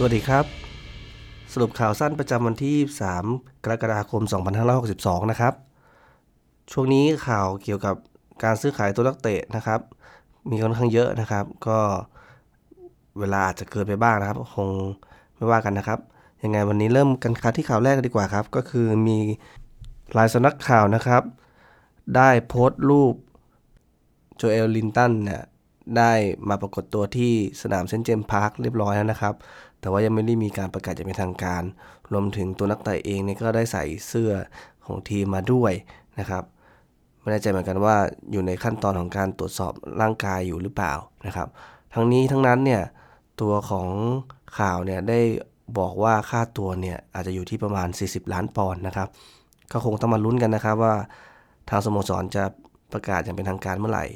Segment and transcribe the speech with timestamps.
[0.00, 0.46] สวัสดีครับ
[1.52, 2.76] สรุปข่าวสั้นประจำวันที่
[3.20, 4.22] 3 กรกฎาคม
[4.76, 5.54] 2562 นะครับ
[6.72, 7.94] ช่วงนี้ข่าวเกี่ยวกับ
[8.44, 9.80] การซื้อขายตัวนักเตะนะครับ
[10.50, 11.78] มีค่อนข้างเยอะนะครับ ก็
[13.18, 14.68] เวลาอาจจะเกินไปบ้างนะครับ คง
[15.36, 15.98] ไม่ว่ากันนะครับ
[16.42, 19.18] ยังไงวันนี้เริ่มกันคัดที่ข่าวแรกกันดีกว่าครับ ก็คือมี
[20.16, 21.22] ลายสำนักข่าวนะครับ
[22.16, 23.14] ได้โพสต์รูป
[24.36, 25.42] โจเอลลินตันเนี่ย
[25.96, 26.12] ได้
[26.48, 29.34] มาปรากฏตัวที่สนามเซนเจมพาร์คเรียบร้อยแล้วนะครับ
[29.80, 31.62] แต่ว่ายังไม่ได้มีการประกาศอย่างเป็นทางการ
[32.12, 34.32] รวมถึงตัวนักเตะเองเนี่ยก็ได้ใส่เสื้อ
[34.86, 35.72] ของทีมมาด้วย
[36.18, 36.44] นะครับ
[37.20, 37.96] ไม่แน่ใจเหมือนกันว่า
[38.32, 40.92] อยู่ในขั้นตอนของการตรวจสอบร่างกายอยู่หรือเปล่า
[41.26, 41.48] นะครับ
[41.94, 42.82] ทั้งนี้ทั้งนั้นเนี่ย
[43.40, 43.88] ตัวของ
[44.58, 45.20] ข่าวเนี่ยได้
[45.78, 49.08] บอกว่าค่าตัวเนี่ยอาจจะอยู่ที่ประมาณ 40 ล้านปอนด์นะครับ
[49.72, 50.94] ก็คงต้องมาลุ้นกันนะครับว่า
[51.70, 52.44] ทางสโมสรจะ
[52.92, 54.06] ประกาศอย่างเป็นทางการเมื่อไหร่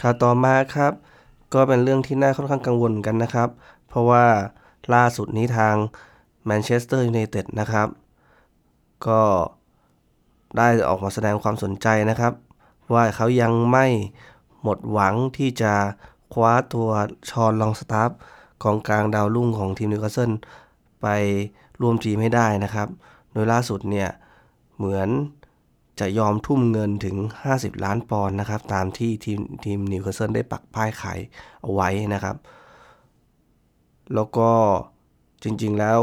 [0.00, 0.92] ข่าวต่อมาครับ
[1.54, 3.48] ก็เป็นเรื่องที่น่าค่อนข้างกังวลกันนะครับ
[3.88, 4.24] เพราะว่า
[4.94, 5.74] ล่าสุดนี้ทาง
[6.44, 7.88] แมนเชสเตอร์ยูไนเต็ดนะครับ
[9.06, 9.22] ก็
[10.56, 12.32] ได้ออกมาแสดงความสนใจนะครับ
[12.94, 13.86] ว่าเขายังไม่
[14.62, 15.72] หมดหวังที่จะ
[16.32, 16.88] คว้าตัว
[17.30, 18.10] ชอนลองสตาฟ
[18.62, 20.30] กองกลางดาวรุ่งของทีมนิวคาสเซิล
[21.02, 21.06] ไป
[21.80, 22.88] ร่วมทีมให้ได้นะครับ
[23.32, 24.08] โดยล่าสุดเนี่ย
[24.76, 25.08] เหมือน
[26.00, 27.16] จะยอมทุ่มเงินถึง
[27.50, 31.18] 50 ล้านปอนด์นะครับ ตามที่ทีมทีมนิวคาสเซิลได้ปักป้ายขาย
[31.62, 32.36] เอาไว้นะครับ
[34.14, 34.50] แล้วก็
[35.42, 35.98] จริงๆแล้ว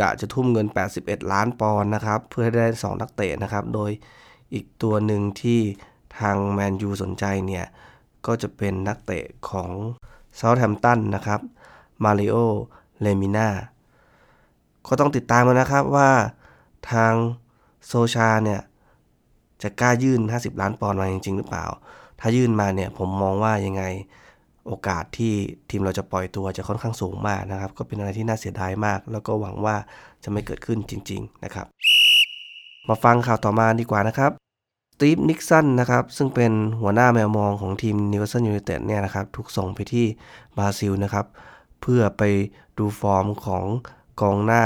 [0.00, 0.66] กะจะทุ่มเงิน
[0.98, 3.90] 81 ล้านปอนด์นะครับ เพื่อให้ได้ 2 นักเตะนะครับ โดย
[4.54, 5.60] อีกตัวหนึ่งที่
[6.18, 7.66] ทางแมนยูสนใจเนี่ย
[8.26, 9.70] ก็จะเป็นนักเตะของ
[10.36, 11.40] เซาท์แฮมป์ตันนะครับ
[12.04, 12.36] มาริโอ
[13.00, 13.48] เลมิน่า
[14.86, 16.10] ก็ต้องติดตามกันนะครับว่า
[16.92, 17.12] ทาง
[17.86, 18.60] โซชาเนี่ย
[19.62, 21.66] จะกล้ายื่น 50 ล้านปอนด์มาจริง ๆ หรือเปล่า
[22.20, 23.82] ถ้ายื่นมาเนี่ยผมมองว่ายังไง
[24.66, 25.34] โอกาสที่
[25.70, 29.76] ทีมเราจะปล่อยตัวจะค่อนข้างสูงมากนะครับ ก็เป็นอะไรที่น่าเสียดายมาก แล้วก็หวังว่า
[30.24, 31.66] จะไม่เกิดขึ้นจริง ๆ นะครับ
[32.88, 34.32] มาฟังข่าวต่อมาดีกว่านะครับ
[34.94, 40.06] สตีฟนิกสันนะครับ ซึ่งเป็นหัวหน้าแมวมองของทีมนิวคาสเซิลยูไนเต็ดเนี่ยนะครับ ถูกส่งไปที่
[40.56, 41.26] บราซิลนะครับ
[41.80, 42.22] เพื่อไป
[42.78, 43.66] ดูฟอร์มของ
[44.20, 44.64] กองหน้า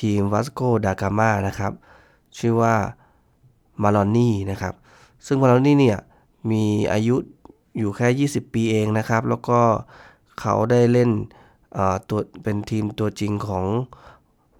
[0.00, 1.72] ทีมวัสโกดากามานะครับ
[2.38, 2.74] ชื่อว่า
[3.82, 4.74] มาลอนนี่นะครับ
[5.26, 5.98] ซึ่งมาลอนนี่เนี่ย
[6.50, 7.16] มีอายุ
[7.78, 9.58] อยู่แค่ 20 ปีเองนะครับ แล้วก็
[10.40, 11.10] เขาได้เล่น
[12.08, 13.64] ตัวเป็นทีมตัวจริงของ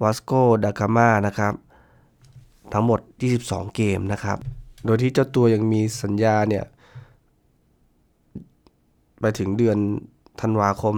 [0.03, 0.33] วัสโก
[0.65, 1.55] ดากามานะครับ
[2.73, 3.01] ทั้งหมด
[3.39, 4.39] 22 เกมนะครับ
[4.85, 6.65] โดยที่เจ้าตัวยังมีสัญญาเนี่ย
[9.21, 9.79] ไปถึงเดือน
[10.41, 10.95] ธันวาคม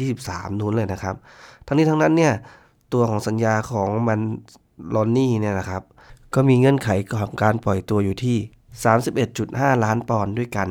[0.00, 1.16] 2023 นู้นเลยนะครับ
[1.66, 2.32] ทั้งนี้ทั้งนั้นเนี่ย
[2.92, 4.20] ตัวของสัญญาของมา
[4.94, 5.82] ลอนนี่เนี่ยนะครับ
[6.34, 8.36] ก็มีเงื่อนไขของการปล่อยตัวอยู่ที่
[9.10, 10.68] 31.5 ล้านปอนด์ด้วยกัน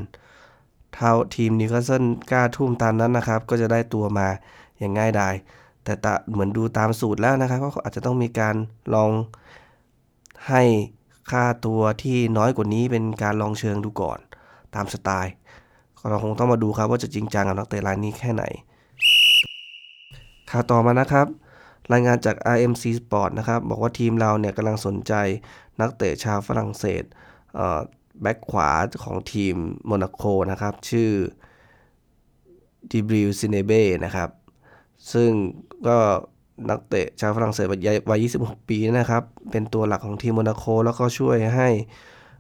[0.94, 4.28] ถ้าทีมนิวคาสเซิลกล้าทุ่มตามนั้นนะครับ ก็จะได้ตัวมา
[4.78, 5.34] อย่างง่ายดาย
[5.84, 8.56] แต่ตเหมือนดูตามสูตรแล้วนะครับก็อาจจะต้องมีการ
[8.94, 9.12] ลอง
[10.50, 10.64] ให้
[11.32, 14.20] ค่าตัวที่น้อยกว่านี้เป็นการลองเชิงดูก่อน
[14.76, 15.34] ตามสไตล์
[16.10, 18.44] เราคงต้องมาดูครับว่าจะจริงจังกับนักเตะรายนี้แค่ไหน
[20.50, 21.28] ข่าวต่อมานะครับ
[21.94, 25.14] รายงานจาก RMC Sport นะครับ บอกว่าทีมเราเนี่ยกำลังสนใจ
[25.82, 27.04] นักเตะชาวฝรั่งเศส
[28.22, 28.70] แบ็กขวา
[29.04, 29.56] ของทีม
[29.86, 31.12] โมนาโกนะครับ ชื่อ
[32.92, 34.30] ฌิบริล ซิดิเบ้นะครับ
[35.14, 35.32] ซึ่ง
[35.88, 35.98] ก็
[36.70, 41.70] นักเตะชาวฝรั่งเศสวัย 26 ปีนะครับ เป็นตัวหลักของทีมโมนาโกแล้วก็ช่วยให้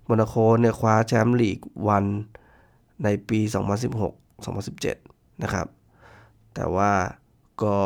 [0.05, 2.05] โมนาโกเนี่ยคว้าแชมป์ลีกวัน
[3.03, 3.39] ในปี
[4.61, 5.67] 2016-2017 นะครับ
[6.53, 6.91] แต่ว่า
[7.63, 7.77] ก็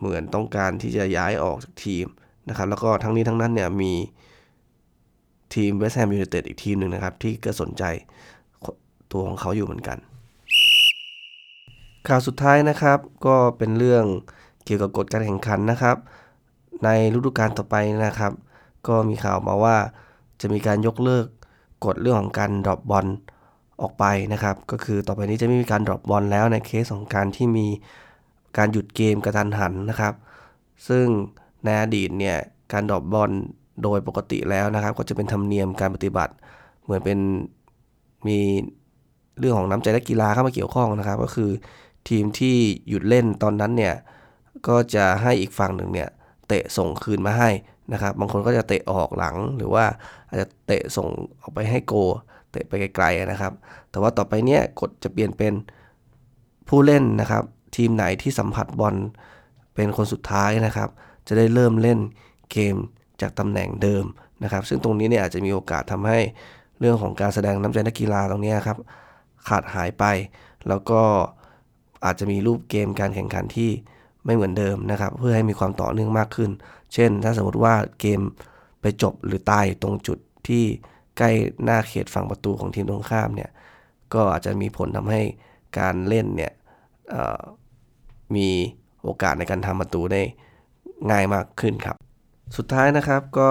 [0.00, 2.06] เหมือนต้องการที่จะย้ายออกจากทีม
[2.48, 3.92] นะครับ แล้วก็ทั้งนี้ทั้งนั้นเนี่ยมี
[5.54, 7.84] ทีมเวสต์แฮมยูไนเต็ดอีกทีมหนึ่งนะครับ ที่ก็สนใจ
[9.12, 9.98] ตัวของเขาอยู่เหมือนกัน
[12.08, 14.04] ข่าวสุดท้ายนะครับ ก็เป็นเรื่อง
[14.64, 15.96] เกี่ยวกับกฎการแข่งขันนะครับ
[16.84, 18.32] ในฤดูกาลต่อไปนะครับ
[18.88, 19.76] ก็มีข่าวมาว่า
[20.40, 21.26] จะมีการยกเลิก
[21.84, 23.06] กฎเรื่องของการ drop ball
[23.82, 27.66] ออกไปนะครับ ก็คือต่อไปนี้จะไม่มีการ drop ball แล้วในเคสของการที่มี
[28.56, 30.14] การหยุดเกมกระทันหันนะครับ
[30.88, 31.06] ซึ่ง
[31.64, 32.36] ในอดีตเนี่ย
[32.72, 33.30] การดรอปบอล
[33.82, 36.32] โดยปกติแล้วนะครับ ก็จะเป็นธรรมเนียมการปฏิบัติ
[36.82, 37.18] เหมือนเป็น
[38.26, 38.38] มี
[39.38, 41.50] เรื่องของน้ำใจนักกีฬาเข้ามาเกี่ยวข้องนะครับ ก็คือ
[42.08, 42.56] ทีมที่
[42.88, 43.94] หยุดเล่นตอนนั้นเนี่ย
[44.68, 46.08] ก็จะให้อีกฝั่งหนึ่งเนี่ย
[46.48, 47.50] เตะส่งคืนมาให้
[47.92, 49.84] นะครับ บางคนก็จะเตะออกหลังหรือว่า
[50.28, 51.08] อาจจะเตะส่ง
[51.42, 51.94] ออกไปให้โก
[52.52, 53.52] เตะไปไกลๆนะครับ
[53.90, 55.52] แต่ว่าต่อไปเนี้ยกฎจะเปลี่ยนเป็น
[56.68, 57.44] ผู้เล่นนะครับ
[57.76, 58.94] ทีมไหนที่สัมผัสบอล
[59.74, 60.88] เป็นคนสุดท้ายนะครับ
[61.28, 61.98] จะได้เริ่มเล่น
[62.52, 62.76] เกม
[63.20, 64.04] จากตำแหน่งเดิม
[64.42, 66.18] นะครับ ซึ่งตรงนี้เนี่ยอาจจะมีโอกาสทำให้
[66.80, 68.78] เรื่องของการแสดงน้ำใจนักกีฬาตรงนี้ครับ
[69.48, 70.04] ขาดหายไป
[70.68, 71.00] แล้วก็
[72.04, 73.70] อาจจะมีรูปเกมการแข่งขันที่
[74.24, 76.50] ไม่เหมือนเดิมนะครับ เพื่อให้มีความต่อเนื่องมากขึ้น
[76.94, 78.20] เช่น ถ้าสมมติว่าเกม
[78.80, 80.18] ไปจบหรือตายตรงจุด
[80.48, 80.64] ที่
[81.18, 81.30] ใกล้
[81.64, 83.50] หน้าเขตฝั่งประตูของทีมตรงข้ามเนี่ย
[84.14, 85.20] ก็อาจจะมีผลทำให้
[85.78, 86.52] การเล่นเนี่ย
[88.36, 88.48] มี
[89.04, 90.22] โอกาสในการทำประตูได้
[91.10, 91.96] ง่ายมากขึ้นครับ
[92.56, 93.50] สุดท้ายนะครับก็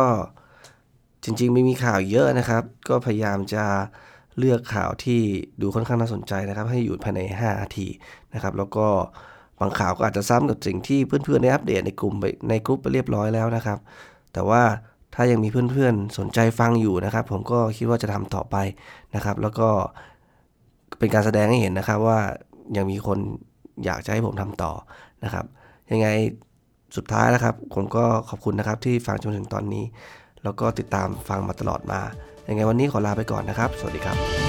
[1.23, 3.65] จริงๆไม่มีข่าวเยอะนะครับ ก็พยายามจะ
[4.37, 5.21] เลือกข่าวที่
[5.61, 7.87] ดูค่อนข้างน่าสนใจนะครับ ให้อยู่ภายใน5นาที
[8.33, 8.87] นะครับ แล้วก็
[9.59, 12.13] บางข่าวก็อาจจะซ้ำกับสิ่งที่เพื่อนๆได้อัปเดตในกลุ่ม
[12.49, 13.77] ในกลุ่มไปเรียบร้อยแล้วนะครับ
[14.33, 14.61] แต่ว่า
[15.15, 18.55] ถ้ายังมีเพื่อนๆสนใจฟังอยู่นะครับ ผมก็คิดว่าจะทำต่อไป
[19.15, 19.69] นะครับ แล้วก็
[20.99, 22.19] เป็นการแสดงให้เห็นนะครับว่า
[22.77, 23.19] ยังมีคน
[23.85, 24.71] อยากจะให้ผมทำต่อ
[25.23, 25.45] นะครับ
[25.91, 26.07] ยังไง
[26.97, 29.85] สุดท้ายแล้วครับ ผมก็ขอบคุณนะครับที่ฟังจนถึงตอนนี้
[30.43, 32.01] แล้วก็ติดตามฟังมาตลอดมา
[32.49, 34.48] ยังไงวันนี้ขอลาไปก่อนนะครับ สวัสดีครับ